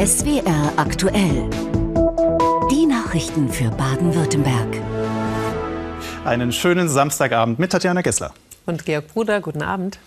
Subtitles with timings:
[0.00, 1.50] SWR aktuell.
[2.70, 4.80] Die Nachrichten für Baden-Württemberg.
[6.24, 8.32] Einen schönen Samstagabend mit Tatjana Gessler.
[8.64, 9.98] Und Georg Bruder, guten Abend.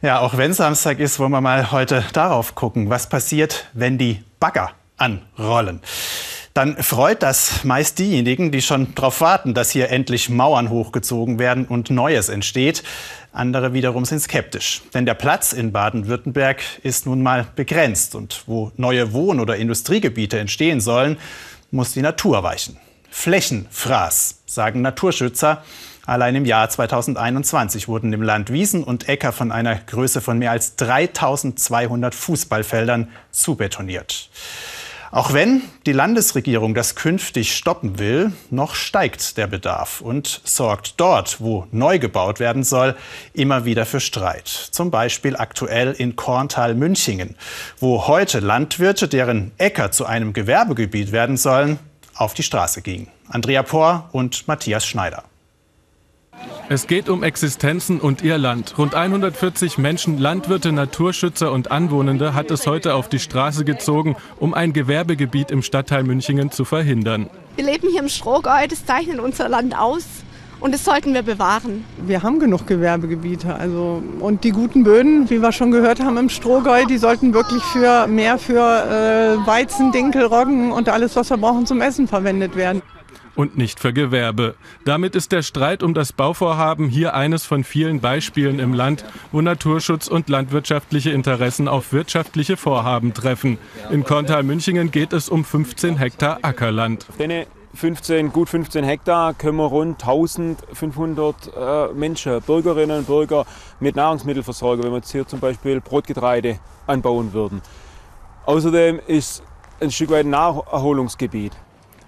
[0.00, 4.24] Ja, auch wenn Samstag ist, wollen wir mal heute darauf gucken, was passiert, wenn die
[4.40, 5.82] Bagger anrollen.
[6.54, 11.64] Dann freut das meist diejenigen, die schon darauf warten, dass hier endlich Mauern hochgezogen werden
[11.64, 12.82] und Neues entsteht.
[13.32, 14.82] Andere wiederum sind skeptisch.
[14.92, 18.14] Denn der Platz in Baden-Württemberg ist nun mal begrenzt.
[18.14, 21.16] Und wo neue Wohn- oder Industriegebiete entstehen sollen,
[21.70, 22.76] muss die Natur weichen.
[23.10, 25.64] Flächenfraß, sagen Naturschützer.
[26.04, 30.50] Allein im Jahr 2021 wurden im Land Wiesen und Äcker von einer Größe von mehr
[30.50, 34.28] als 3200 Fußballfeldern zubetoniert.
[35.14, 41.38] Auch wenn die Landesregierung das künftig stoppen will, noch steigt der Bedarf und sorgt dort,
[41.38, 42.96] wo neu gebaut werden soll,
[43.34, 44.48] immer wieder für Streit.
[44.48, 47.36] Zum Beispiel aktuell in Korntal-Münchingen,
[47.78, 51.78] wo heute Landwirte, deren Äcker zu einem Gewerbegebiet werden sollen,
[52.14, 53.08] auf die Straße gingen.
[53.28, 55.24] Andrea Pohr und Matthias Schneider.
[56.68, 58.78] Es geht um Existenzen und ihr Land.
[58.78, 64.54] Rund 140 Menschen, Landwirte, Naturschützer und Anwohnende hat es heute auf die Straße gezogen, um
[64.54, 67.28] ein Gewerbegebiet im Stadtteil Münchingen zu verhindern.
[67.56, 70.06] Wir leben hier im Strohgäu, das zeichnet unser Land aus.
[70.60, 71.84] Und das sollten wir bewahren.
[72.06, 73.54] Wir haben genug Gewerbegebiete.
[73.54, 77.62] Also, und die guten Böden, wie wir schon gehört haben im Strohgäu, die sollten wirklich
[77.64, 82.54] für mehr für äh, Weizen, Dinkel, Roggen und alles, was wir brauchen zum Essen verwendet
[82.54, 82.80] werden
[83.34, 84.54] und nicht für Gewerbe.
[84.84, 89.40] Damit ist der Streit um das Bauvorhaben hier eines von vielen Beispielen im Land, wo
[89.40, 93.58] Naturschutz und landwirtschaftliche Interessen auf wirtschaftliche Vorhaben treffen.
[93.90, 97.06] In Korntal-Münchingen geht es um 15 Hektar Ackerland.
[97.74, 103.46] 15, gut 15 Hektar können wir rund 1500 äh, Menschen, Bürgerinnen und Bürger
[103.80, 107.62] mit Nahrungsmitteln versorgen, wenn wir jetzt hier zum Beispiel Brotgetreide anbauen würden.
[108.44, 109.42] Außerdem ist
[109.80, 111.52] ein Stück weit ein Naherholungsgebiet.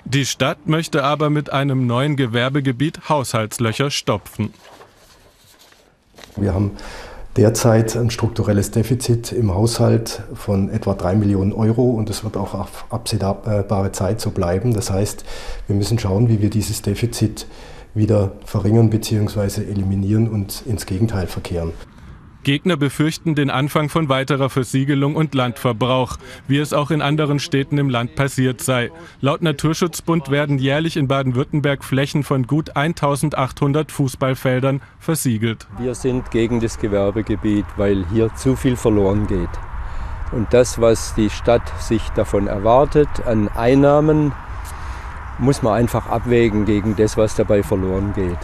[0.04, 4.52] Die Stadt möchte aber mit einem neuen Gewerbegebiet Haushaltslöcher stopfen.
[6.36, 6.72] Wir haben
[7.36, 12.54] derzeit ein strukturelles Defizit im Haushalt von etwa 3 Millionen Euro und es wird auch
[12.54, 14.74] auf absehbare Zeit so bleiben.
[14.74, 15.24] Das heißt,
[15.66, 17.46] wir müssen schauen, wie wir dieses Defizit
[17.94, 19.62] wieder verringern bzw.
[19.62, 21.72] eliminieren und ins Gegenteil verkehren.
[22.44, 27.78] Gegner befürchten den Anfang von weiterer Versiegelung und Landverbrauch, wie es auch in anderen Städten
[27.78, 28.90] im Land passiert sei.
[29.20, 35.66] Laut Naturschutzbund werden jährlich in Baden-Württemberg Flächen von gut 1800 Fußballfeldern versiegelt.
[35.78, 39.48] Wir sind gegen das Gewerbegebiet, weil hier zu viel verloren geht.
[40.30, 44.32] Und das, was die Stadt sich davon erwartet an Einnahmen,
[45.38, 48.38] muss man einfach abwägen gegen das, was dabei verloren geht.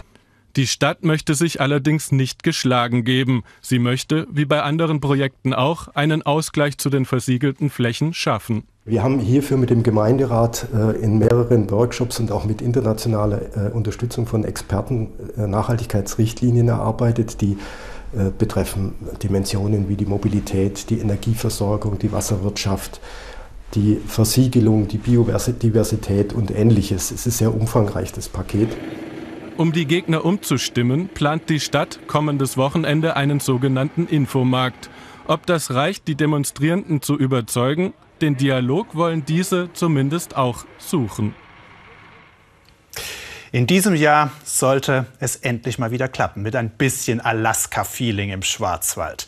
[0.57, 3.43] Die Stadt möchte sich allerdings nicht geschlagen geben.
[3.61, 8.63] Sie möchte, wie bei anderen Projekten auch, einen Ausgleich zu den versiegelten Flächen schaffen.
[8.83, 13.71] Wir haben hierfür mit dem Gemeinderat äh, in mehreren Workshops und auch mit internationaler äh,
[13.71, 17.57] Unterstützung von Experten äh, Nachhaltigkeitsrichtlinien erarbeitet, die
[18.37, 22.99] betreffen Dimensionen wie die Mobilität, die Energieversorgung, die Wasserwirtschaft,
[23.73, 27.11] die Versiegelung, die Biodiversität und ähnliches.
[27.11, 28.67] Es ist sehr umfangreich, das Paket.
[29.61, 34.89] Um die Gegner umzustimmen, plant die Stadt kommendes Wochenende einen sogenannten Infomarkt.
[35.27, 41.35] Ob das reicht, die Demonstrierenden zu überzeugen, den Dialog wollen diese zumindest auch suchen.
[43.51, 49.27] In diesem Jahr sollte es endlich mal wieder klappen mit ein bisschen Alaska-Feeling im Schwarzwald.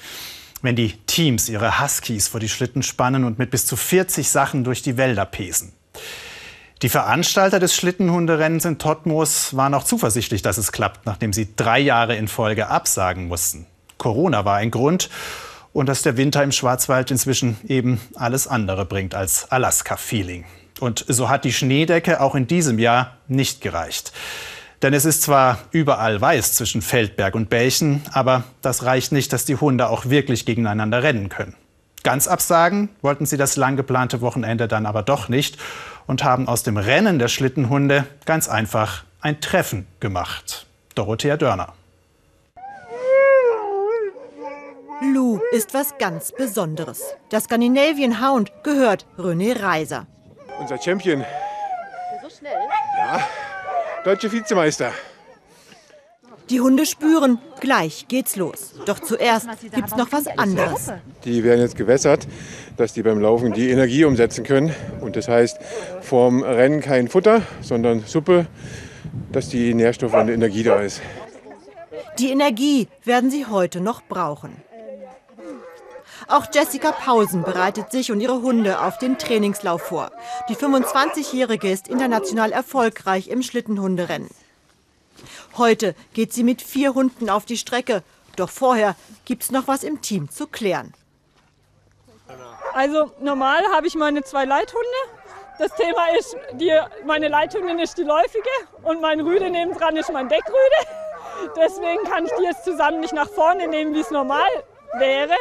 [0.63, 4.63] Wenn die Teams ihre Huskies vor die Schlitten spannen und mit bis zu 40 Sachen
[4.63, 5.73] durch die Wälder pesen.
[6.83, 11.79] Die Veranstalter des Schlittenhunderennens in Todtmoos waren auch zuversichtlich, dass es klappt, nachdem sie drei
[11.79, 13.66] Jahre in Folge absagen mussten.
[13.97, 15.09] Corona war ein Grund
[15.71, 20.44] und dass der Winter im Schwarzwald inzwischen eben alles andere bringt als Alaska-Feeling.
[20.81, 24.11] Und so hat die Schneedecke auch in diesem Jahr nicht gereicht.
[24.81, 29.45] Denn es ist zwar überall weiß zwischen Feldberg und Belchen, aber das reicht nicht, dass
[29.45, 31.55] die Hunde auch wirklich gegeneinander rennen können.
[32.03, 35.57] Ganz absagen wollten sie das lang geplante Wochenende dann aber doch nicht
[36.07, 40.65] und haben aus dem Rennen der Schlittenhunde ganz einfach ein Treffen gemacht.
[40.95, 41.73] Dorothea Dörner.
[45.13, 47.01] Lou ist was ganz Besonderes.
[47.31, 50.05] Der Scandinavian Hound gehört René Reiser.
[50.59, 51.25] Unser Champion.
[52.21, 52.53] So schnell?
[52.97, 53.19] Ja,
[54.06, 54.91] deutsche Vizemeister.
[56.50, 58.74] Die Hunde spüren, gleich geht's los.
[58.86, 60.92] Doch zuerst gibt's noch was anderes.
[61.24, 62.28] Die werden jetzt gewässert,
[62.78, 64.74] dass die beim Laufen die Energie umsetzen können.
[65.01, 65.57] Und das heißt,
[66.01, 68.48] vorm Rennen kein Futter, sondern Suppe,
[69.31, 71.01] dass die Nährstoffe und Energie da ist.
[72.19, 74.56] Die Energie werden sie heute noch brauchen.
[76.28, 80.12] Auch Jessica Pausen bereitet sich und ihre Hunde auf den Trainingslauf vor.
[80.50, 84.30] Die 25-Jährige ist international erfolgreich im Schlittenhunderennen.
[85.57, 88.03] Heute geht sie mit vier Hunden auf die Strecke.
[88.35, 88.95] Doch vorher
[89.25, 90.94] gibt's noch was im Team zu klären.
[92.73, 94.88] Also normal habe ich meine zwei Leithunde.
[95.59, 96.71] Das Thema ist, die,
[97.05, 98.50] meine Leithündin ist die läufige
[98.81, 100.55] und mein Rüde nebendran ist mein Deckrüde.
[101.56, 104.49] Deswegen kann ich die jetzt zusammen nicht nach vorne nehmen, wie es normal
[104.97, 105.33] wäre.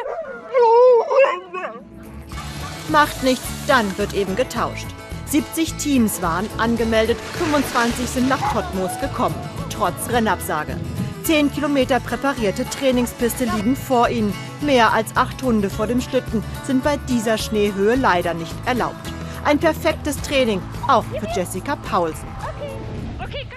[2.89, 4.87] Macht nichts, dann wird eben getauscht.
[5.27, 9.35] 70 Teams waren angemeldet, 25 sind nach Cottbus gekommen,
[9.73, 10.75] trotz Rennabsage.
[11.23, 14.33] 10 Kilometer präparierte Trainingspiste liegen vor ihnen.
[14.61, 19.11] Mehr als acht Hunde vor dem Schlitten sind bei dieser Schneehöhe leider nicht erlaubt.
[19.45, 22.27] Ein perfektes Training, auch für Jessica Paulsen.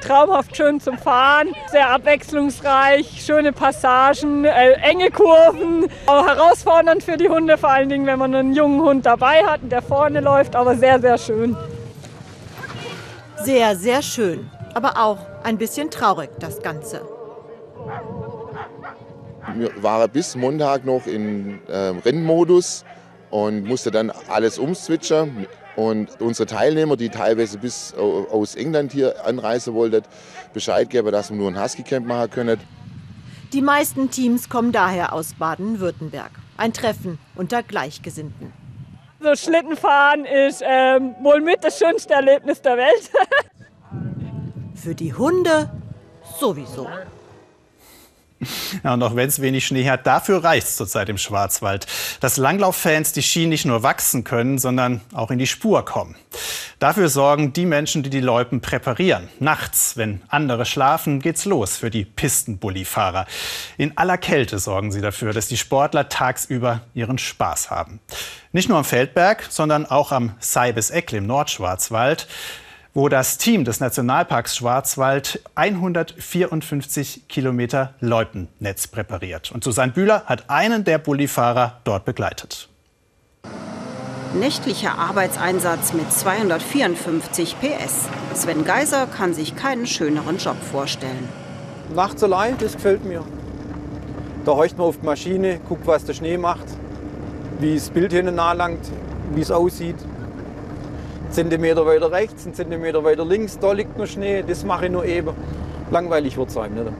[0.01, 5.89] Traumhaft schön zum Fahren, sehr abwechslungsreich, schöne Passagen, äh, enge Kurven.
[6.07, 9.63] Auch herausfordernd für die Hunde, vor allen Dingen, wenn man einen jungen Hund dabei hat
[9.63, 11.57] und der vorne läuft, aber sehr, sehr schön.
[13.43, 17.01] Sehr, sehr schön, aber auch ein bisschen traurig das Ganze.
[19.55, 22.85] Wir waren bis Montag noch in äh, Rennmodus
[23.31, 25.47] und musste dann alles umswitchen.
[25.77, 30.03] Und unsere Teilnehmer, die teilweise bis aus England hier anreisen wollten,
[30.53, 32.61] Bescheid geben, dass wir nur ein Husky-Camp machen können.
[33.55, 36.33] Die meisten Teams kommen daher aus Baden-Württemberg.
[36.59, 38.53] Ein Treffen unter Gleichgesinnten.
[39.21, 43.11] So Schlittenfahren ist ähm, wohl mit das schönste Erlebnis der Welt.
[44.87, 45.69] Für die Hunde
[46.39, 46.87] sowieso.
[48.85, 51.89] Ja, und auch wenn es wenig Schnee hat, dafür reicht es zurzeit im Schwarzwald.
[52.21, 56.15] Dass Langlauffans die Ski nicht nur wachsen können, sondern auch in die Spur kommen.
[56.79, 59.29] Dafür sorgen die Menschen, die die Loipen präparieren.
[59.41, 63.27] Nachts, wenn andere schlafen, geht's los für die Pistenbullifahrer.
[63.79, 67.99] In aller Kälte sorgen sie dafür, dass die Sportler tagsüber ihren Spaß haben.
[68.53, 72.29] Nicht nur am Feldberg, sondern auch am Seibes-Eckl im Nordschwarzwald
[72.97, 79.53] wo das Team des Nationalparks Schwarzwald 154 Kilometer Loipennetz präpariert.
[79.53, 82.71] Und Susanne Bühler hat einen der Bullifahrer dort begleitet.
[84.33, 88.09] Nächtlicher Arbeitseinsatz mit 254 PS.
[88.33, 91.29] Sven Geiser kann sich keinen schöneren Job vorstellen.
[91.95, 93.23] Nachts allein, das gefällt mir.
[94.47, 96.65] Da horcht man auf die Maschine, guckt, was der Schnee macht,
[97.61, 98.91] wie das Bild hinten anlangt,
[99.35, 99.97] wie es aussieht.
[101.31, 105.05] Zentimeter weiter rechts, einen Zentimeter weiter links, da liegt noch Schnee, das mache ich nur
[105.05, 105.35] eben.
[105.91, 106.93] Langweilig wird es einem nicht.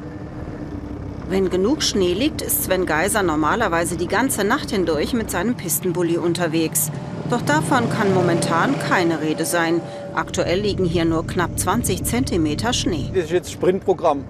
[1.29, 6.19] Wenn genug Schnee liegt, ist Sven Geiser normalerweise die ganze Nacht hindurch mit seinem Pistenbully
[6.19, 6.93] unterwegs.
[7.31, 9.81] Doch davon kann momentan keine Rede sein.
[10.15, 13.11] Aktuell liegen hier nur knapp 20 Zentimeter Schnee.
[13.13, 14.25] Das ist jetzt Sprintprogramm.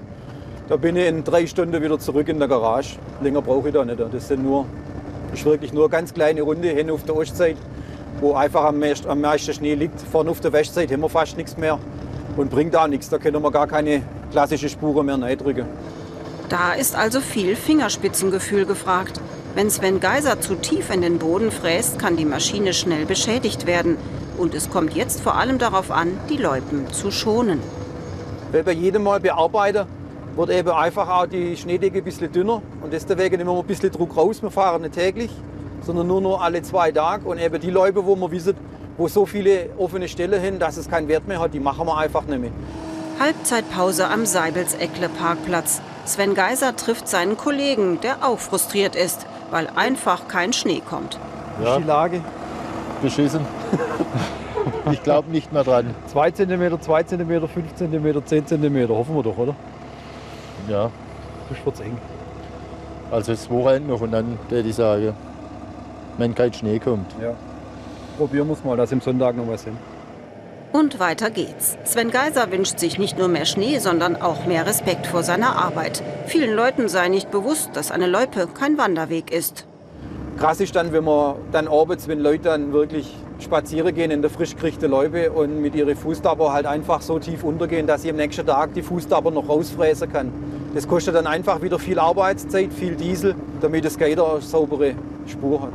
[0.71, 2.97] Da bin ich in drei Stunden wieder zurück in der Garage.
[3.21, 4.01] Länger brauche ich da nicht.
[4.01, 4.65] Das sind nur,
[5.35, 7.57] ist wirklich nur eine ganz kleine Runde hin auf der Ostzeit
[8.21, 10.01] wo einfach am meisten, am meisten Schnee liegt.
[10.01, 11.79] Vorne auf der Westseite haben wir fast nichts mehr
[12.37, 13.09] und bringt da nichts.
[13.09, 15.67] Da können wir gar keine klassische Spuren mehr reindrücken.
[16.49, 19.21] Da ist also viel Fingerspitzengefühl gefragt.
[19.55, 23.97] Wenn Sven Geiser zu tief in den Boden fräst, kann die Maschine schnell beschädigt werden.
[24.39, 27.61] Und es kommt jetzt vor allem darauf an, die Loipen zu schonen.
[28.53, 29.87] Weil bei jedem Mal bearbeiten
[30.37, 32.63] wird eben einfach auch die Schneedecke ein bisschen dünner.
[32.83, 34.43] Und deswegen nehmen wir ein bisschen Druck raus.
[34.43, 35.31] Wir fahren nicht täglich,
[35.87, 37.27] sondern nur noch alle zwei Tage.
[37.27, 38.55] Und eben die Leute, wo man wissen,
[38.99, 41.97] wo so viele offene Stellen hin, dass es keinen Wert mehr hat, die machen wir
[41.97, 42.51] einfach nicht mehr.
[43.21, 45.81] Halbzeitpause am Seibels-Eckle Parkplatz.
[46.05, 51.19] Sven Geiser trifft seinen Kollegen, der auch frustriert ist, weil einfach kein Schnee kommt.
[51.63, 51.79] Ja.
[51.79, 52.21] Die Lage?
[53.01, 53.41] Beschissen.
[54.93, 55.95] ich glaube nicht mehr dran.
[56.09, 59.55] 2 cm, 2 cm, 5 cm, 10 cm, hoffen wir doch, oder?
[60.69, 60.91] Ja.
[61.49, 61.97] Das wird's eng.
[63.11, 65.15] Also das Wochenende noch und dann würde ich sagen,
[66.19, 67.13] wenn kein Schnee kommt.
[67.21, 67.35] Ja.
[68.19, 69.77] Probieren wir es mal, dass im Sonntag noch was hin.
[70.73, 71.79] Und weiter geht's.
[71.85, 76.03] Sven Geiser wünscht sich nicht nur mehr Schnee, sondern auch mehr Respekt vor seiner Arbeit.
[76.27, 79.67] Vielen Leuten sei nicht bewusst, dass eine Loipe kein Wanderweg ist.
[80.39, 84.31] Krass ist dann, wenn man dann abends, wenn Leute dann wirklich spazieren gehen in der
[84.31, 88.17] frisch gekriegten Loipe und mit ihren Fußdapper halt einfach so tief untergehen, dass sie am
[88.17, 90.33] nächsten Tag die Fußdapper noch rausfräsen kann.
[90.75, 94.95] Das kostet dann einfach wieder viel Arbeitszeit, viel Diesel, damit das Gator eine saubere
[95.27, 95.73] Spur hat.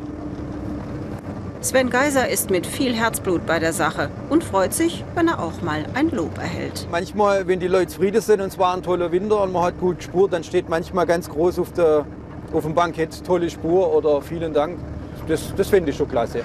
[1.63, 5.61] Sven Geiser ist mit viel Herzblut bei der Sache und freut sich, wenn er auch
[5.61, 6.87] mal ein Lob erhält.
[6.89, 9.79] Manchmal, wenn die Leute zufrieden sind und es war ein toller Winter und man hat
[9.79, 12.07] gut gespurt, dann steht manchmal ganz groß auf, der,
[12.51, 14.79] auf dem Bankett tolle Spur oder vielen Dank.
[15.27, 16.43] Das, das finde ich schon klasse.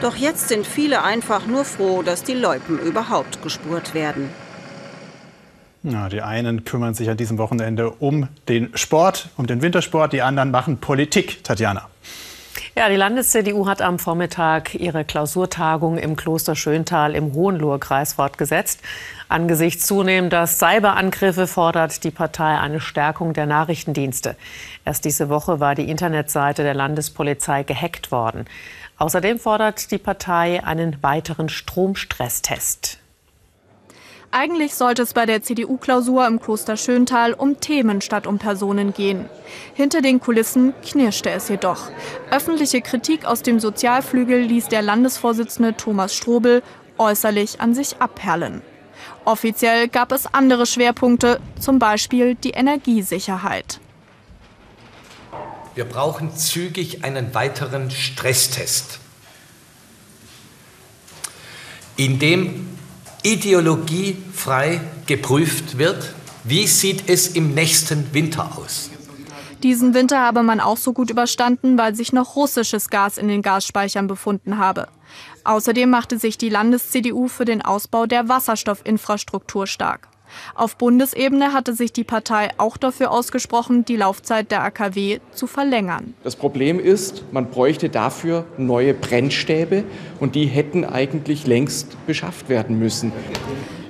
[0.00, 4.30] Doch jetzt sind viele einfach nur froh, dass die Loipen überhaupt gespurt werden.
[5.82, 10.22] Ja, die einen kümmern sich an diesem Wochenende um den Sport, um den Wintersport, die
[10.22, 11.42] anderen machen Politik.
[11.42, 11.88] Tatjana.
[12.78, 18.82] Ja, die Landes-CDU hat am Vormittag ihre Klausurtagung im Kloster Schöntal im Hohenlohe-Kreis fortgesetzt.
[19.30, 24.36] Angesichts zunehmender Cyberangriffe fordert die Partei eine Stärkung der Nachrichtendienste.
[24.84, 28.44] Erst diese Woche war die Internetseite der Landespolizei gehackt worden.
[28.98, 32.98] Außerdem fordert die Partei einen weiteren Stromstresstest.
[34.30, 39.26] Eigentlich sollte es bei der CDU-Klausur im Kloster Schöntal um Themen statt um Personen gehen.
[39.74, 41.90] Hinter den Kulissen knirschte es jedoch.
[42.30, 46.62] Öffentliche Kritik aus dem Sozialflügel ließ der Landesvorsitzende Thomas Strobel
[46.98, 48.62] äußerlich an sich abperlen.
[49.24, 53.80] Offiziell gab es andere Schwerpunkte, zum Beispiel die Energiesicherheit.
[55.74, 58.98] Wir brauchen zügig einen weiteren Stresstest,
[61.96, 62.75] in dem
[63.26, 66.14] ideologiefrei geprüft wird,
[66.44, 68.88] wie sieht es im nächsten Winter aus.
[69.64, 73.42] Diesen Winter habe man auch so gut überstanden, weil sich noch russisches Gas in den
[73.42, 74.86] Gasspeichern befunden habe.
[75.42, 80.06] Außerdem machte sich die Landes-CDU für den Ausbau der Wasserstoffinfrastruktur stark.
[80.54, 86.14] Auf Bundesebene hatte sich die Partei auch dafür ausgesprochen, die Laufzeit der AKW zu verlängern.
[86.24, 89.84] Das Problem ist, man bräuchte dafür neue Brennstäbe
[90.20, 93.12] und die hätten eigentlich längst beschafft werden müssen.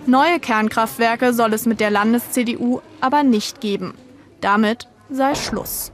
[0.07, 3.95] Neue Kernkraftwerke soll es mit der Landes-CDU aber nicht geben.
[4.41, 5.93] Damit sei Schluss.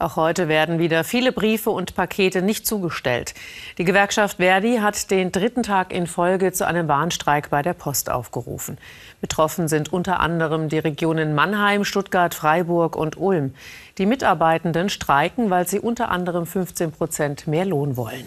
[0.00, 3.34] Auch heute werden wieder viele Briefe und Pakete nicht zugestellt.
[3.76, 8.08] Die Gewerkschaft Verdi hat den dritten Tag in Folge zu einem Warnstreik bei der Post
[8.08, 8.78] aufgerufen.
[9.20, 13.52] Betroffen sind unter anderem die Regionen Mannheim, Stuttgart, Freiburg und Ulm.
[13.98, 18.26] Die Mitarbeitenden streiken, weil sie unter anderem 15 Prozent mehr Lohn wollen.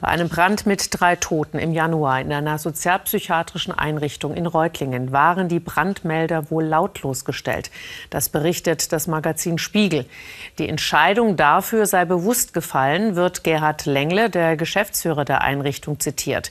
[0.00, 5.48] Bei einem Brand mit drei Toten im Januar in einer sozialpsychiatrischen Einrichtung in Reutlingen waren
[5.48, 7.70] die Brandmelder wohl lautlos gestellt.
[8.10, 10.04] Das berichtet das Magazin Spiegel.
[10.58, 16.50] Die Entscheidung dafür sei bewusst gefallen, wird Gerhard Lengle, der Geschäftsführer der Einrichtung, zitiert.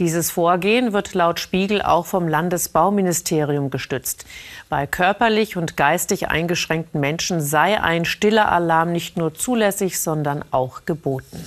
[0.00, 4.26] Dieses Vorgehen wird laut Spiegel auch vom Landesbauministerium gestützt.
[4.68, 10.84] Bei körperlich und geistig eingeschränkten Menschen sei ein stiller Alarm nicht nur zulässig, sondern auch
[10.86, 11.46] geboten.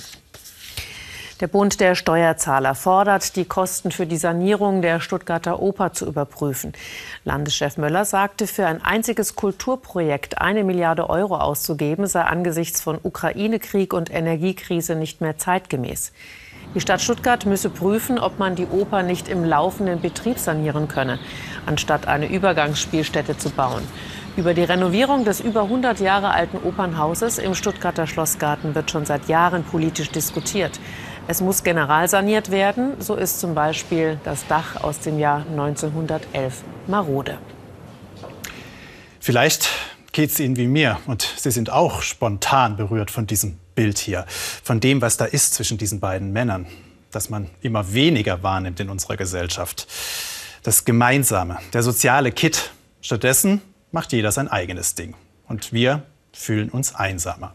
[1.40, 6.72] Der Bund der Steuerzahler fordert, die Kosten für die Sanierung der Stuttgarter Oper zu überprüfen.
[7.24, 13.92] Landeschef Möller sagte, für ein einziges Kulturprojekt eine Milliarde Euro auszugeben, sei angesichts von Ukraine-Krieg
[13.92, 16.12] und Energiekrise nicht mehr zeitgemäß.
[16.72, 21.18] Die Stadt Stuttgart müsse prüfen, ob man die Oper nicht im laufenden Betrieb sanieren könne,
[21.66, 23.82] anstatt eine Übergangsspielstätte zu bauen.
[24.36, 29.28] Über die Renovierung des über 100 Jahre alten Opernhauses im Stuttgarter Schlossgarten wird schon seit
[29.28, 30.80] Jahren politisch diskutiert.
[31.26, 33.00] Es muss generalsaniert werden.
[33.00, 37.38] So ist zum Beispiel das Dach aus dem Jahr 1911 marode.
[39.20, 39.70] Vielleicht
[40.12, 44.26] geht es Ihnen wie mir und Sie sind auch spontan berührt von diesem Bild hier,
[44.28, 46.66] von dem, was da ist zwischen diesen beiden Männern,
[47.10, 49.88] das man immer weniger wahrnimmt in unserer Gesellschaft.
[50.62, 52.70] Das Gemeinsame, der soziale Kit.
[53.00, 53.62] Stattdessen
[53.92, 55.14] macht jeder sein eigenes Ding.
[55.48, 56.02] Und wir
[56.32, 57.54] fühlen uns einsamer.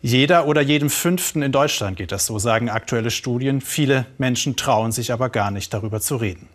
[0.00, 3.60] Jeder oder jedem Fünften in Deutschland geht das so, sagen aktuelle Studien.
[3.60, 6.48] Viele Menschen trauen sich aber gar nicht darüber zu reden.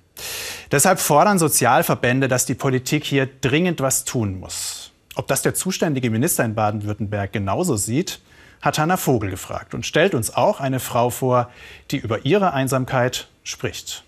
[0.71, 4.91] Deshalb fordern Sozialverbände, dass die Politik hier dringend was tun muss.
[5.15, 8.21] Ob das der zuständige Minister in Baden-Württemberg genauso sieht,
[8.61, 11.51] hat Hanna Vogel gefragt und stellt uns auch eine Frau vor,
[11.91, 14.03] die über ihre Einsamkeit spricht.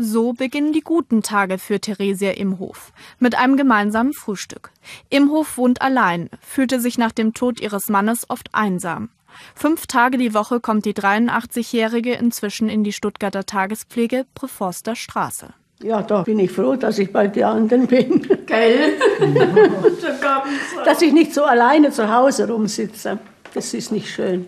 [0.00, 4.70] So beginnen die guten Tage für Theresia Imhof mit einem gemeinsamen Frühstück.
[5.10, 9.08] Imhof wohnt allein, fühlte sich nach dem Tod ihres Mannes oft einsam.
[9.56, 15.48] Fünf Tage die Woche kommt die 83-Jährige inzwischen in die Stuttgarter Tagespflege Preforster Straße.
[15.82, 18.24] Ja, da bin ich froh, dass ich bei den anderen bin.
[18.46, 19.00] Gell?
[20.84, 23.18] dass ich nicht so alleine zu Hause rumsitze.
[23.52, 24.46] Das ist nicht schön.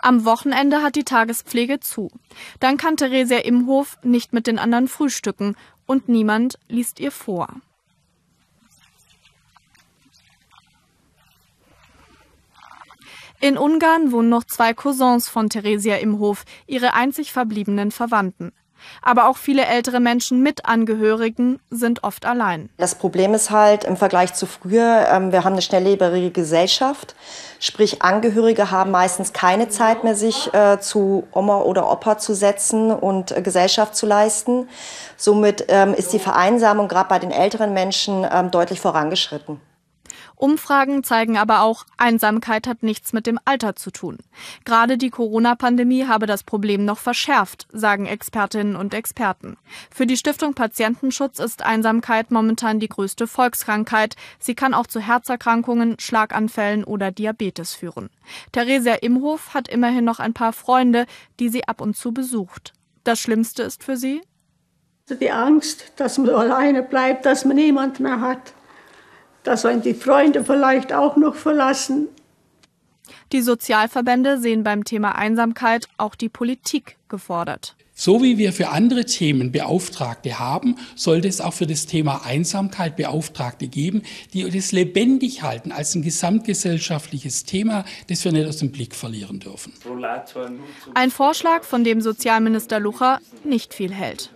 [0.00, 2.10] Am Wochenende hat die Tagespflege zu.
[2.60, 7.48] Dann kann Theresia Imhof nicht mit den anderen frühstücken und niemand liest ihr vor.
[13.40, 18.52] In Ungarn wohnen noch zwei Cousins von Theresia Imhof, ihre einzig verbliebenen Verwandten.
[19.02, 22.68] Aber auch viele ältere Menschen mit Angehörigen sind oft allein.
[22.76, 27.14] Das Problem ist halt im Vergleich zu früher, ähm, wir haben eine schnelllebrige Gesellschaft.
[27.60, 32.90] Sprich, Angehörige haben meistens keine Zeit mehr, sich äh, zu Oma oder Opa zu setzen
[32.90, 34.68] und äh, Gesellschaft zu leisten.
[35.16, 39.60] Somit ähm, ist die Vereinsamung gerade bei den älteren Menschen ähm, deutlich vorangeschritten.
[40.38, 44.18] Umfragen zeigen aber auch, Einsamkeit hat nichts mit dem Alter zu tun.
[44.64, 49.56] Gerade die Corona-Pandemie habe das Problem noch verschärft, sagen Expertinnen und Experten.
[49.90, 54.14] Für die Stiftung Patientenschutz ist Einsamkeit momentan die größte Volkskrankheit.
[54.38, 58.08] Sie kann auch zu Herzerkrankungen, Schlaganfällen oder Diabetes führen.
[58.52, 61.06] Theresia Imhof hat immerhin noch ein paar Freunde,
[61.40, 62.72] die sie ab und zu besucht.
[63.02, 64.22] Das Schlimmste ist für sie?
[65.08, 68.52] Die Angst, dass man alleine bleibt, dass man niemand mehr hat.
[69.48, 72.08] Dass einen die Freunde vielleicht auch noch verlassen.
[73.32, 77.74] Die Sozialverbände sehen beim Thema Einsamkeit auch die Politik gefordert.
[77.94, 82.96] So wie wir für andere Themen Beauftragte haben, sollte es auch für das Thema Einsamkeit
[82.96, 84.02] Beauftragte geben,
[84.34, 89.40] die das lebendig halten als ein gesamtgesellschaftliches Thema, das wir nicht aus dem Blick verlieren
[89.40, 89.72] dürfen.
[90.92, 94.30] Ein Vorschlag, von dem Sozialminister Lucha nicht viel hält.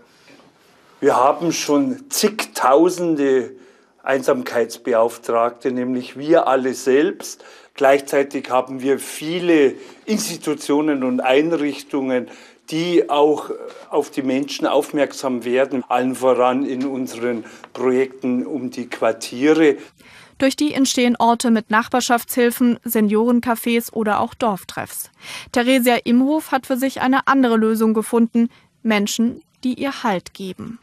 [1.01, 3.57] Wir haben schon zigtausende
[4.03, 7.45] Einsamkeitsbeauftragte, nämlich wir alle selbst.
[7.75, 12.29] Gleichzeitig haben wir viele Institutionen und Einrichtungen,
[12.71, 13.51] die auch
[13.91, 19.77] auf die Menschen aufmerksam werden, allen voran in unseren Projekten um die Quartiere.
[20.39, 25.11] Durch die entstehen Orte mit Nachbarschaftshilfen, Seniorencafés oder auch Dorftreffs.
[25.53, 28.49] Theresia Imhof hat für sich eine andere Lösung gefunden.
[28.83, 30.79] Menschen, die ihr Halt geben.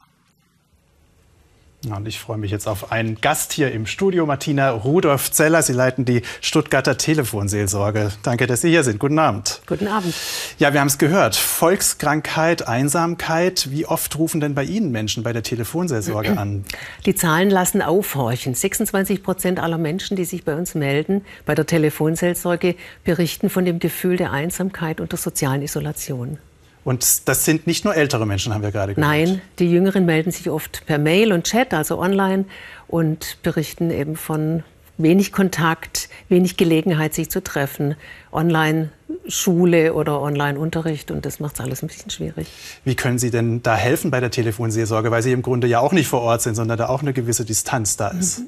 [1.87, 5.61] Und ich freue mich jetzt auf einen Gast hier im Studio, Martina Rudolf-Zeller.
[5.61, 8.11] Sie leiten die Stuttgarter Telefonseelsorge.
[8.21, 8.99] Danke, dass Sie hier sind.
[8.99, 9.61] Guten Abend.
[9.65, 10.13] Guten Abend.
[10.57, 11.37] Ja, wir haben es gehört.
[11.37, 13.71] Volkskrankheit, Einsamkeit.
[13.71, 16.65] Wie oft rufen denn bei Ihnen Menschen bei der Telefonseelsorge an?
[17.05, 18.55] Die Zahlen lassen aufhorchen.
[18.55, 23.79] 26 Prozent aller Menschen, die sich bei uns melden, bei der Telefonseelsorge, berichten von dem
[23.79, 26.39] Gefühl der Einsamkeit und der sozialen Isolation.
[26.83, 29.11] Und das sind nicht nur ältere Menschen, haben wir gerade gehört.
[29.11, 32.45] Nein, die Jüngeren melden sich oft per Mail und Chat, also online,
[32.87, 34.63] und berichten eben von
[34.99, 37.95] wenig Kontakt, wenig Gelegenheit, sich zu treffen,
[38.31, 42.47] Online-Schule oder Online-Unterricht und das macht es alles ein bisschen schwierig.
[42.83, 45.93] Wie können Sie denn da helfen bei der Telefonseelsorge, weil Sie im Grunde ja auch
[45.93, 48.39] nicht vor Ort sind, sondern da auch eine gewisse Distanz da ist?
[48.39, 48.45] Mhm.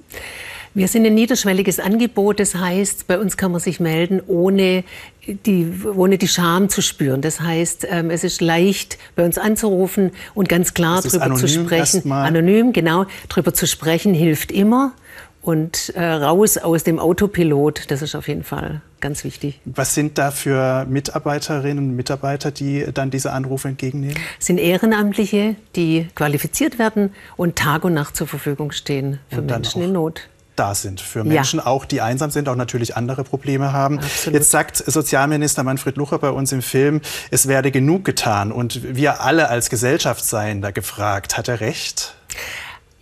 [0.73, 2.39] Wir sind ein niederschwelliges Angebot.
[2.39, 4.83] Das heißt, bei uns kann man sich melden, ohne
[5.27, 7.21] die, ohne die Scham zu spüren.
[7.21, 12.09] Das heißt, ähm, es ist leicht, bei uns anzurufen und ganz klar darüber zu sprechen.
[12.11, 13.05] Anonym, genau.
[13.27, 14.93] Darüber zu sprechen hilft immer.
[15.41, 19.59] Und äh, raus aus dem Autopilot, das ist auf jeden Fall ganz wichtig.
[19.65, 24.17] Was sind da für Mitarbeiterinnen und Mitarbeiter, die dann diese Anrufe entgegennehmen?
[24.39, 29.81] Es sind Ehrenamtliche, die qualifiziert werden und Tag und Nacht zur Verfügung stehen für Menschen
[29.81, 30.29] in Not
[30.61, 31.65] da sind für Menschen, ja.
[31.65, 33.97] auch die einsam sind, auch natürlich andere Probleme haben.
[33.97, 34.35] Absolut.
[34.35, 39.21] Jetzt sagt Sozialminister Manfred Lucher bei uns im Film, es werde genug getan und wir
[39.21, 41.35] alle als Gesellschaft seien da gefragt.
[41.35, 42.13] Hat er recht?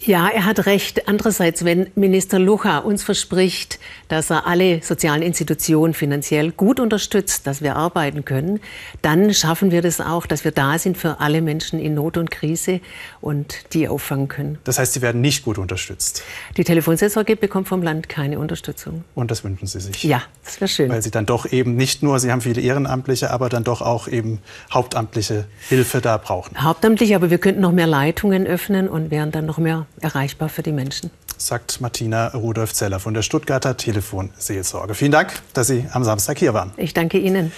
[0.02, 1.10] Ja, er hat recht.
[1.10, 7.62] Andererseits, wenn Minister Lucha uns verspricht, dass er alle sozialen Institutionen finanziell gut unterstützt, dass
[7.62, 8.62] wir arbeiten können,
[9.02, 12.32] dann schaffen wir das auch, dass wir da sind für alle Menschen in Not und
[12.32, 12.80] Krise
[13.20, 14.58] und die auffangen können.
[14.64, 16.24] Das heißt, sie werden nicht gut unterstützt?
[16.56, 19.04] Die Telefonseelsorge bekommt vom Land keine Unterstützung.
[19.16, 20.02] Und das wünschen Sie sich?
[20.06, 20.90] Ja, das wäre schön.
[20.90, 24.08] Weil Sie dann doch eben nicht nur, Sie haben viele Ehrenamtliche, aber dann doch auch
[24.08, 24.40] eben
[24.74, 26.64] hauptamtliche Hilfe da brauchen.
[26.64, 30.64] Hauptamtliche, aber wir könnten noch mehr Leitungen öffnen und wären dann noch mehr erreichbar für
[30.64, 31.12] die Menschen.
[31.38, 34.96] Sagt Martina Rudolf-Zeller von der Stuttgarter Telefonseelsorge.
[34.96, 36.72] Vielen Dank, dass Sie am Samstag hier waren.
[36.78, 37.52] Ich danke Ihnen.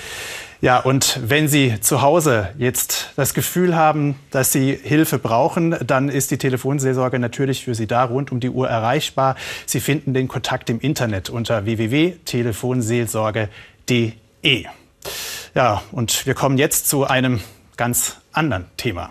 [0.62, 6.08] Ja, und wenn Sie zu Hause jetzt das Gefühl haben, dass Sie Hilfe brauchen, dann
[6.08, 9.36] ist die Telefonseelsorge natürlich für Sie da rund um die Uhr erreichbar.
[9.66, 14.66] Sie finden den Kontakt im Internet unter www.telefonseelsorge.de.
[15.56, 17.42] Ja, und wir kommen jetzt zu einem
[17.76, 19.10] ganz anderen Thema.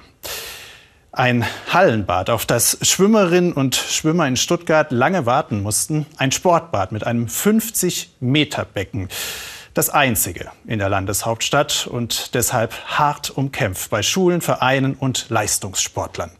[1.20, 6.06] Ein Hallenbad, auf das Schwimmerinnen und Schwimmer in Stuttgart lange warten mussten.
[6.16, 9.10] Ein Sportbad mit einem 50-Meter-Becken.
[9.74, 16.30] Das einzige in der Landeshauptstadt und deshalb hart umkämpft bei Schulen, Vereinen und Leistungssportlern.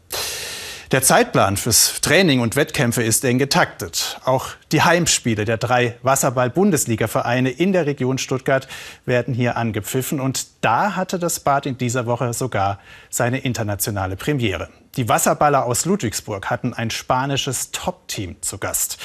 [0.91, 4.19] Der Zeitplan fürs Training und Wettkämpfe ist eng getaktet.
[4.25, 8.67] Auch die Heimspiele der drei Wasserball-Bundesliga-Vereine in der Region Stuttgart
[9.05, 10.19] werden hier angepfiffen.
[10.19, 12.77] Und da hatte das Bad in dieser Woche sogar
[13.09, 14.67] seine internationale Premiere.
[14.97, 18.97] Die Wasserballer aus Ludwigsburg hatten ein spanisches Top-Team zu Gast.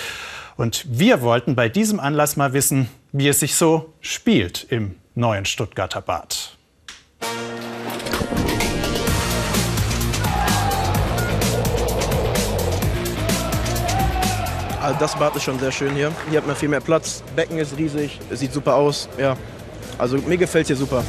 [0.57, 5.45] Und wir wollten bei diesem Anlass mal wissen, wie es sich so spielt im neuen
[5.45, 6.56] Stuttgarter Bad.
[14.87, 16.13] Also das Bad ist schon sehr schön hier.
[16.31, 17.25] Hier hat man viel mehr Platz.
[17.35, 19.09] Becken ist riesig, es sieht super aus.
[19.19, 19.37] Ja,
[19.99, 21.03] also mir gefällt es hier super.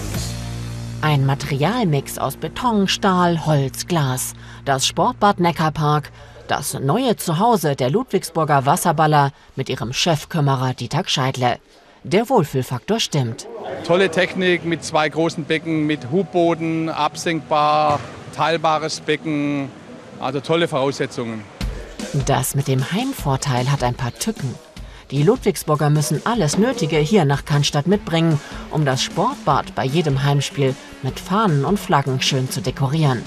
[1.01, 4.33] Ein Materialmix aus Beton, Stahl, Holz, Glas.
[4.65, 6.09] Das Sportbad Neckarpark.
[6.47, 11.59] Das neue Zuhause der Ludwigsburger Wasserballer mit ihrem Chefkümmerer Dieter Scheidle.
[12.03, 13.47] Der Wohlfühlfaktor stimmt.
[13.85, 17.99] Tolle Technik mit zwei großen Becken, mit Hubboden, absenkbar,
[18.35, 19.69] teilbares Becken.
[20.19, 21.43] Also tolle Voraussetzungen.
[22.13, 24.55] Das mit dem Heimvorteil hat ein paar Tücken.
[25.11, 28.39] Die Ludwigsburger müssen alles Nötige hier nach Cannstatt mitbringen,
[28.71, 33.23] um das Sportbad bei jedem Heimspiel mit Fahnen und Flaggen schön zu dekorieren.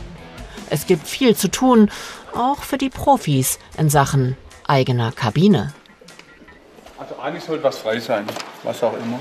[0.69, 1.90] Es gibt viel zu tun,
[2.35, 5.73] auch für die Profis in Sachen eigener Kabine.
[6.99, 8.27] Also eigentlich sollte was frei sein,
[8.62, 9.19] was auch immer.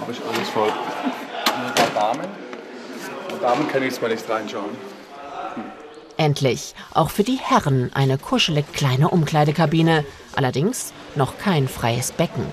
[0.00, 0.70] Habe ich alles voll.
[0.70, 2.28] Ein paar Damen.
[3.30, 4.93] Bei Damen kann ich jetzt mal nicht reinschauen.
[6.16, 10.04] Endlich, auch für die Herren eine kuschelig kleine Umkleidekabine,
[10.36, 12.46] allerdings noch kein freies Becken.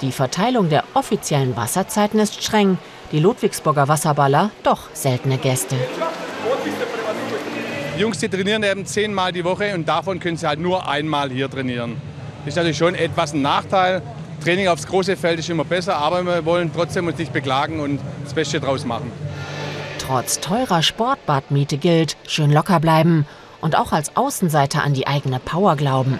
[0.00, 2.78] Die Verteilung der offiziellen Wasserzeiten ist streng,
[3.12, 5.76] die Ludwigsburger Wasserballer doch seltene Gäste.
[7.96, 11.30] Die Jungs, die trainieren eben zehnmal die Woche und davon können sie halt nur einmal
[11.30, 12.00] hier trainieren.
[12.44, 14.02] Das ist natürlich schon etwas ein Nachteil.
[14.42, 18.00] Training aufs große Feld ist immer besser, aber wir wollen trotzdem uns nicht beklagen und
[18.24, 19.12] das Beste draus machen.
[20.12, 23.24] Trotz teurer Sportbadmiete gilt, schön locker bleiben
[23.62, 26.18] und auch als Außenseiter an die eigene Power glauben.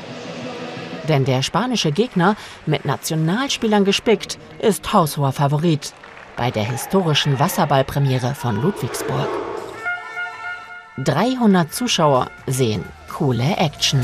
[1.11, 5.93] Denn der spanische Gegner, mit Nationalspielern gespickt, ist haushoher Favorit
[6.39, 9.29] bei der historischen Wasserballpremiere von Ludwigsburg.
[10.97, 14.03] 300 Zuschauer sehen coole Action.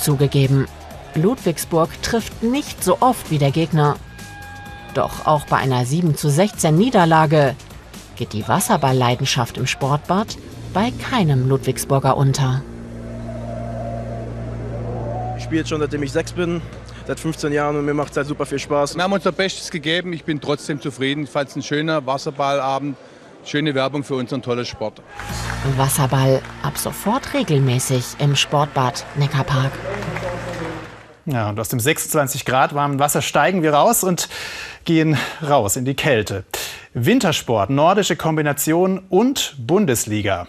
[0.00, 0.68] Zugegeben,
[1.16, 3.96] Ludwigsburg trifft nicht so oft wie der Gegner.
[4.94, 7.54] Doch auch bei einer 7 zu 16 Niederlage
[8.16, 10.36] geht die Wasserballleidenschaft im Sportbad
[10.74, 12.62] bei keinem Ludwigsburger unter.
[15.36, 16.60] Ich spiele jetzt schon seitdem ich sechs bin,
[17.06, 18.96] seit 15 Jahren und mir macht es halt super viel Spaß.
[18.96, 20.12] Wir haben unser Bestes gegeben.
[20.12, 21.24] Ich bin trotzdem zufrieden.
[21.24, 22.96] Ich fand es ein schöner Wasserballabend.
[23.44, 25.00] Schöne Werbung für unseren tollen Sport.
[25.76, 29.72] Wasserball ab sofort regelmäßig im Sportbad Neckarpark.
[31.32, 34.28] Ja, und aus dem 26 Grad warmen Wasser steigen wir raus und
[34.84, 35.16] gehen
[35.46, 36.44] raus in die Kälte.
[36.92, 40.48] Wintersport, nordische Kombination und Bundesliga.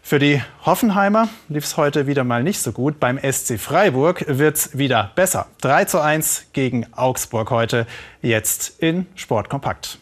[0.00, 2.98] Für die Hoffenheimer lief es heute wieder mal nicht so gut.
[2.98, 5.48] Beim SC Freiburg wird es wieder besser.
[5.60, 7.86] 3 zu 1 gegen Augsburg heute,
[8.22, 9.98] jetzt in Sportkompakt.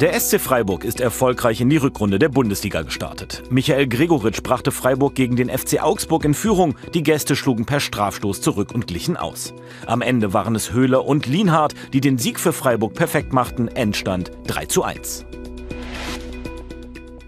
[0.00, 3.44] Der SC Freiburg ist erfolgreich in die Rückrunde der Bundesliga gestartet.
[3.48, 6.74] Michael Gregoritsch brachte Freiburg gegen den FC Augsburg in Führung.
[6.94, 9.54] Die Gäste schlugen per Strafstoß zurück und glichen aus.
[9.86, 13.68] Am Ende waren es Höhler und Lienhardt, die den Sieg für Freiburg perfekt machten.
[13.68, 15.26] Endstand 3 zu 1.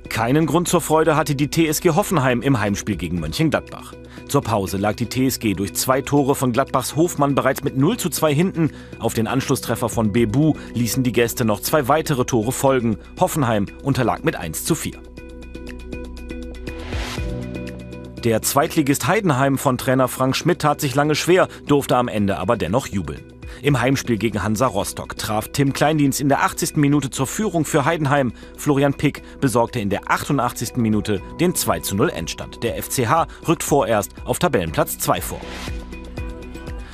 [0.09, 3.93] Keinen Grund zur Freude hatte die TSG Hoffenheim im Heimspiel gegen Mönchengladbach.
[4.29, 8.11] Zur Pause lag die TSG durch zwei Tore von Gladbachs Hofmann bereits mit 0 zu
[8.11, 8.71] 2 hinten.
[8.99, 12.99] Auf den Anschlusstreffer von Bebu ließen die Gäste noch zwei weitere Tore folgen.
[13.21, 14.95] Hoffenheim unterlag mit 1 zu 4.
[18.25, 22.57] Der Zweitligist Heidenheim von Trainer Frank Schmidt tat sich lange schwer, durfte am Ende aber
[22.57, 23.36] dennoch jubeln.
[23.63, 26.77] Im Heimspiel gegen Hansa Rostock traf Tim Kleindienst in der 80.
[26.77, 28.33] Minute zur Führung für Heidenheim.
[28.57, 30.77] Florian Pick besorgte in der 88.
[30.77, 32.63] Minute den 2 zu 0 Endstand.
[32.63, 35.41] Der FCH rückt vorerst auf Tabellenplatz 2 vor.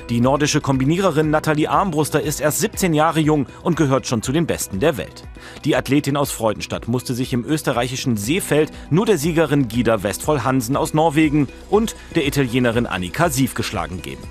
[0.09, 4.47] Die nordische Kombiniererin Nathalie Armbruster ist erst 17 Jahre jung und gehört schon zu den
[4.47, 5.25] Besten der Welt.
[5.65, 10.77] Die Athletin aus Freudenstadt musste sich im österreichischen Seefeld nur der Siegerin Gida Westphal Hansen
[10.77, 14.23] aus Norwegen und der Italienerin Annika Sief geschlagen geben.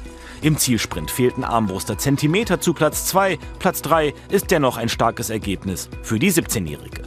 [0.44, 3.38] Im Zielsprint fehlten Armbruster Zentimeter zu Platz 2.
[3.60, 7.04] Platz 3 ist dennoch ein starkes Ergebnis für die 17-Jährige.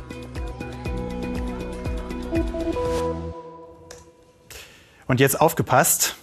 [5.08, 6.14] Und jetzt aufgepasst,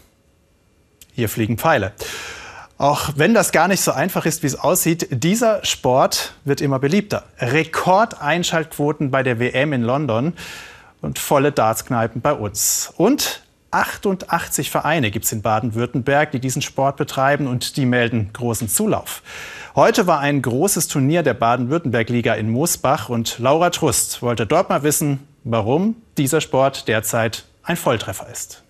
[1.12, 1.92] hier fliegen Pfeile.
[2.78, 6.80] Auch wenn das gar nicht so einfach ist, wie es aussieht, dieser Sport wird immer
[6.80, 7.26] beliebter.
[7.40, 10.34] Rekordeinschaltquoten bei der WM in London
[11.02, 12.94] und volle Dartskneipen bei uns.
[12.96, 18.68] Und 88 Vereine gibt es in Baden-Württemberg, die diesen Sport betreiben und die melden großen
[18.68, 19.24] Zulauf.
[19.76, 24.84] Heute war ein großes Turnier der Baden-Württemberg-Liga in Moosbach und Laura Trust wollte dort mal
[24.84, 28.64] wissen, warum dieser Sport derzeit ein Volltreffer ist.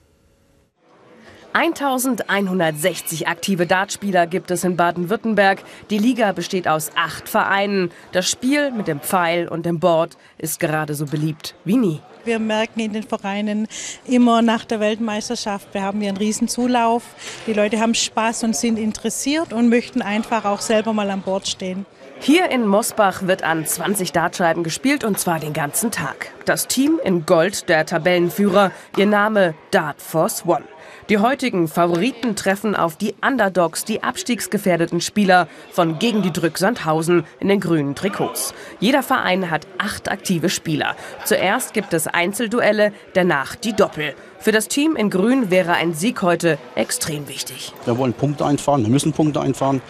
[1.54, 5.64] 1160 aktive Dartspieler gibt es in Baden-Württemberg.
[5.90, 7.92] Die Liga besteht aus acht Vereinen.
[8.14, 12.00] Das Spiel mit dem Pfeil und dem Board ist gerade so beliebt wie nie.
[12.24, 13.68] Wir merken in den Vereinen
[14.06, 17.04] immer nach der Weltmeisterschaft, wir haben hier einen riesen Zulauf.
[17.48, 21.48] Die Leute haben Spaß und sind interessiert und möchten einfach auch selber mal an Bord
[21.48, 21.86] stehen.
[22.24, 26.32] Hier in Mosbach wird an 20 Dartscheiben gespielt und zwar den ganzen Tag.
[26.46, 30.66] Das Team in Gold, der Tabellenführer, ihr Name Dart Force One.
[31.10, 37.26] Die heutigen Favoriten treffen auf die Underdogs, die abstiegsgefährdeten Spieler von gegen die Drück Sandhausen
[37.40, 38.54] in den grünen Trikots.
[38.80, 40.96] Jeder Verein hat acht aktive Spieler.
[41.26, 44.14] Zuerst gibt es Einzelduelle, danach die Doppel.
[44.38, 47.74] Für das Team in Grün wäre ein Sieg heute extrem wichtig.
[47.86, 49.82] Wir wollen Punkte einfahren, wir müssen Punkte einfahren.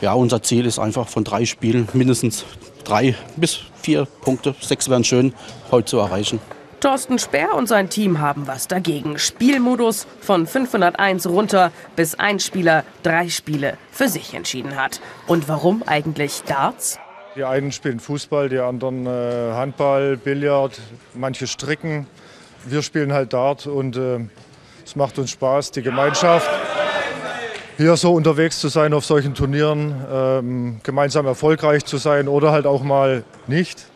[0.00, 2.44] Ja, unser Ziel ist einfach von drei Spielen mindestens
[2.84, 5.32] drei bis vier Punkte, sechs wären schön,
[5.70, 6.38] heute zu erreichen.
[6.80, 9.18] Thorsten Speer und sein Team haben was dagegen.
[9.18, 15.00] Spielmodus von 501 runter, bis ein Spieler drei Spiele für sich entschieden hat.
[15.26, 16.98] Und warum eigentlich Darts?
[17.34, 20.78] Die einen spielen Fußball, die anderen äh, Handball, Billard,
[21.14, 22.06] manche stricken.
[22.66, 24.20] Wir spielen halt Dart und äh,
[24.84, 26.48] es macht uns Spaß, die Gemeinschaft
[27.76, 32.66] hier so unterwegs zu sein auf solchen Turnieren, ähm, gemeinsam erfolgreich zu sein oder halt
[32.66, 33.86] auch mal nicht.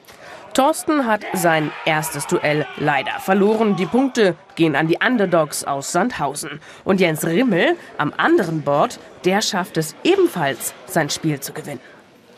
[0.52, 3.76] Thorsten hat sein erstes Duell leider verloren.
[3.76, 6.60] Die Punkte gehen an die Underdogs aus Sandhausen.
[6.84, 11.80] Und Jens Rimmel am anderen Board, der schafft es ebenfalls, sein Spiel zu gewinnen.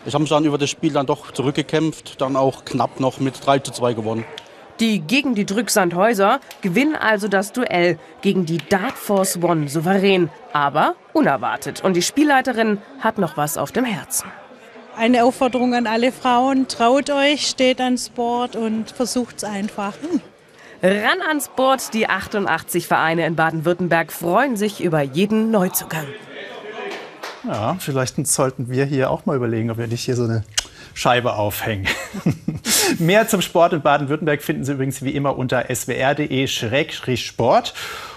[0.05, 3.61] Ich habe dann über das Spiel dann doch zurückgekämpft, dann auch knapp noch mit 3
[3.61, 4.25] zu 2 gewonnen.
[4.81, 10.97] Die gegen die Drücksandhäuser gewinnen also das Duell gegen die Dart Force One souverän, aber
[11.13, 11.85] unerwartet.
[11.85, 14.27] Und die Spielleiterin hat noch was auf dem Herzen.
[14.97, 19.95] Eine Aufforderung an alle Frauen, traut euch, steht ans Board und versucht es einfach.
[20.83, 26.07] Ran ans Board, die 88 Vereine in Baden-Württemberg freuen sich über jeden Neuzugang.
[27.45, 30.45] Ja, vielleicht sollten wir hier auch mal überlegen, ob wir nicht hier so eine
[30.95, 31.89] Scheibe aufhängen.
[32.99, 37.75] Mehr zum Sport in Baden-Württemberg finden Sie übrigens wie immer unter swr.de-sport.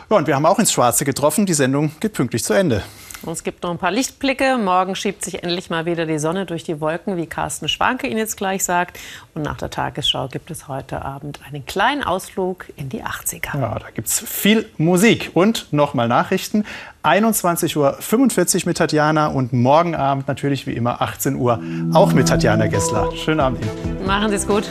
[0.10, 1.46] Ja, und wir haben auch ins Schwarze getroffen.
[1.46, 2.84] Die Sendung geht pünktlich zu Ende.
[3.32, 4.58] Es gibt noch ein paar Lichtblicke.
[4.58, 8.18] Morgen schiebt sich endlich mal wieder die Sonne durch die Wolken, wie Carsten Schwanke Ihnen
[8.18, 9.00] jetzt gleich sagt.
[9.34, 13.60] Und nach der Tagesschau gibt es heute Abend einen kleinen Ausflug in die 80er.
[13.60, 16.66] Ja, da gibt es viel Musik und nochmal Nachrichten.
[17.04, 21.62] 21.45 Uhr mit Tatjana und morgen Abend natürlich wie immer 18 Uhr
[21.94, 23.12] auch mit Tatjana Gessler.
[23.16, 24.06] Schönen Abend Ihnen.
[24.06, 24.66] Machen Sie es gut.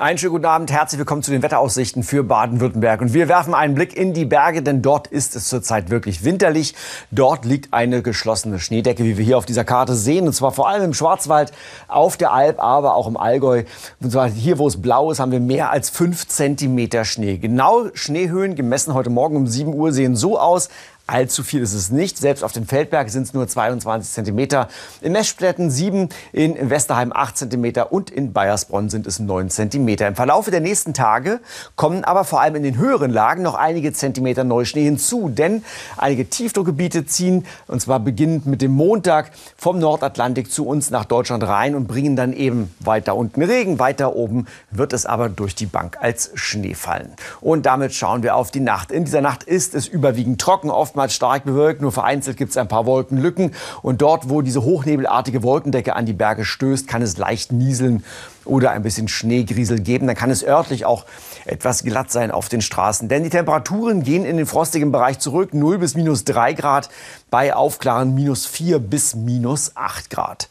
[0.00, 3.02] Einen schönen guten Abend, herzlich willkommen zu den Wetteraussichten für Baden-Württemberg.
[3.02, 6.74] Und wir werfen einen Blick in die Berge, denn dort ist es zurzeit wirklich winterlich.
[7.10, 10.26] Dort liegt eine geschlossene Schneedecke, wie wir hier auf dieser Karte sehen.
[10.26, 11.52] Und zwar vor allem im Schwarzwald,
[11.86, 13.64] auf der Alp, aber auch im Allgäu.
[14.00, 17.36] Und zwar hier, wo es blau ist, haben wir mehr als fünf Zentimeter Schnee.
[17.36, 20.70] Genau Schneehöhen gemessen heute Morgen um 7 Uhr sehen so aus,
[21.10, 22.18] Allzu viel ist es nicht.
[22.18, 24.66] Selbst auf den Feldberg sind es nur 22 cm.
[25.00, 29.88] In Meschplätten 7, in Westerheim 8 cm und in Bayersbronn sind es 9 cm.
[29.88, 31.40] Im Verlaufe der nächsten Tage
[31.74, 35.28] kommen aber vor allem in den höheren Lagen noch einige Zentimeter Neuschnee hinzu.
[35.28, 35.64] Denn
[35.96, 41.42] einige Tiefdruckgebiete ziehen, und zwar beginnend mit dem Montag, vom Nordatlantik zu uns nach Deutschland
[41.42, 43.80] rein und bringen dann eben weiter unten Regen.
[43.80, 47.14] Weiter oben wird es aber durch die Bank als Schnee fallen.
[47.40, 48.92] Und damit schauen wir auf die Nacht.
[48.92, 52.58] In dieser Nacht ist es überwiegend trocken, oftmals oftmals stark bewölkt, nur vereinzelt gibt es
[52.58, 53.52] ein paar Wolkenlücken.
[53.80, 58.04] Und dort, wo diese hochnebelartige Wolkendecke an die Berge stößt, kann es leicht nieseln
[58.44, 60.06] oder ein bisschen Schneegriesel geben.
[60.06, 61.06] Dann kann es örtlich auch
[61.46, 63.08] etwas glatt sein auf den Straßen.
[63.08, 65.54] Denn die Temperaturen gehen in den frostigen Bereich zurück.
[65.54, 66.90] 0 bis minus 3 Grad,
[67.30, 70.48] bei Aufklaren minus 4 bis minus 8 Grad.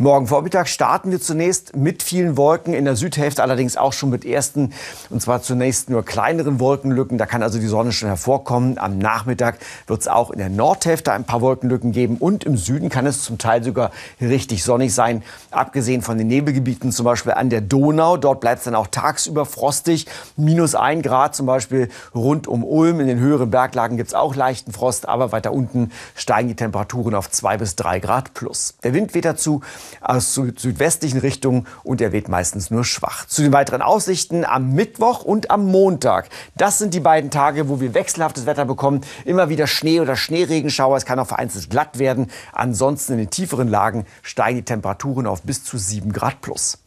[0.00, 4.24] Morgen Vormittag starten wir zunächst mit vielen Wolken, in der Südhälfte allerdings auch schon mit
[4.24, 4.72] ersten,
[5.10, 7.18] und zwar zunächst nur kleineren Wolkenlücken.
[7.18, 8.78] Da kann also die Sonne schon hervorkommen.
[8.78, 9.58] Am Nachmittag
[9.88, 13.24] wird es auch in der Nordhälfte ein paar Wolkenlücken geben und im Süden kann es
[13.24, 15.24] zum Teil sogar richtig sonnig sein.
[15.50, 18.18] Abgesehen von den Nebelgebieten, zum Beispiel an der Donau.
[18.18, 20.06] Dort bleibt es dann auch tagsüber frostig.
[20.36, 23.00] Minus ein Grad zum Beispiel rund um Ulm.
[23.00, 27.16] In den höheren Berglagen gibt es auch leichten Frost, aber weiter unten steigen die Temperaturen
[27.16, 28.76] auf zwei bis drei Grad plus.
[28.84, 29.60] Der Wind weht dazu
[30.00, 33.26] aus südwestlichen Richtungen und er weht meistens nur schwach.
[33.26, 36.28] Zu den weiteren Aussichten am Mittwoch und am Montag.
[36.56, 39.02] Das sind die beiden Tage, wo wir wechselhaftes Wetter bekommen.
[39.24, 40.96] Immer wieder Schnee oder Schneeregenschauer.
[40.96, 42.30] Es kann auch vereinzelt glatt werden.
[42.52, 46.78] Ansonsten in den tieferen Lagen steigen die Temperaturen auf bis zu 7 Grad plus.